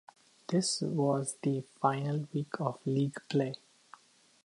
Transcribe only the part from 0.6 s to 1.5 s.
was